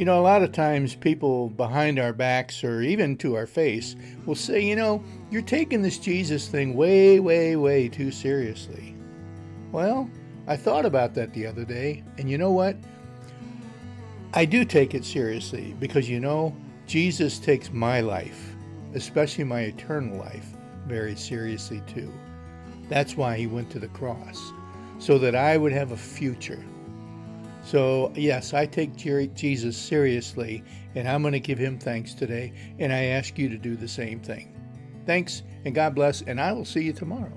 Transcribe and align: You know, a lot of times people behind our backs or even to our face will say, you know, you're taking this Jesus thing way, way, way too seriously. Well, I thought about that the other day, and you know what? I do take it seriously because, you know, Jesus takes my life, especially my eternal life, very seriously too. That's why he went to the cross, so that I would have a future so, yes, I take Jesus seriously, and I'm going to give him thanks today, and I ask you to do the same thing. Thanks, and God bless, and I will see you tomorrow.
You 0.00 0.06
know, 0.06 0.18
a 0.18 0.22
lot 0.22 0.42
of 0.42 0.52
times 0.52 0.94
people 0.94 1.50
behind 1.50 1.98
our 1.98 2.14
backs 2.14 2.64
or 2.64 2.80
even 2.80 3.18
to 3.18 3.36
our 3.36 3.46
face 3.46 3.96
will 4.24 4.34
say, 4.34 4.58
you 4.58 4.74
know, 4.74 5.04
you're 5.30 5.42
taking 5.42 5.82
this 5.82 5.98
Jesus 5.98 6.48
thing 6.48 6.72
way, 6.72 7.20
way, 7.20 7.54
way 7.54 7.86
too 7.90 8.10
seriously. 8.10 8.96
Well, 9.72 10.08
I 10.46 10.56
thought 10.56 10.86
about 10.86 11.12
that 11.16 11.34
the 11.34 11.46
other 11.46 11.66
day, 11.66 12.02
and 12.16 12.30
you 12.30 12.38
know 12.38 12.50
what? 12.50 12.78
I 14.32 14.46
do 14.46 14.64
take 14.64 14.94
it 14.94 15.04
seriously 15.04 15.76
because, 15.78 16.08
you 16.08 16.18
know, 16.18 16.56
Jesus 16.86 17.38
takes 17.38 17.70
my 17.70 18.00
life, 18.00 18.54
especially 18.94 19.44
my 19.44 19.60
eternal 19.60 20.16
life, 20.16 20.56
very 20.86 21.14
seriously 21.14 21.82
too. 21.86 22.10
That's 22.88 23.18
why 23.18 23.36
he 23.36 23.46
went 23.46 23.68
to 23.72 23.78
the 23.78 23.88
cross, 23.88 24.50
so 24.98 25.18
that 25.18 25.34
I 25.34 25.58
would 25.58 25.72
have 25.72 25.92
a 25.92 25.96
future 25.98 26.64
so, 27.62 28.12
yes, 28.16 28.54
I 28.54 28.66
take 28.66 28.96
Jesus 28.96 29.76
seriously, 29.76 30.64
and 30.94 31.08
I'm 31.08 31.22
going 31.22 31.32
to 31.32 31.40
give 31.40 31.58
him 31.58 31.78
thanks 31.78 32.14
today, 32.14 32.52
and 32.78 32.92
I 32.92 33.04
ask 33.04 33.38
you 33.38 33.48
to 33.48 33.58
do 33.58 33.76
the 33.76 33.88
same 33.88 34.20
thing. 34.20 34.56
Thanks, 35.06 35.42
and 35.64 35.74
God 35.74 35.94
bless, 35.94 36.22
and 36.22 36.40
I 36.40 36.52
will 36.52 36.64
see 36.64 36.82
you 36.82 36.92
tomorrow. 36.92 37.32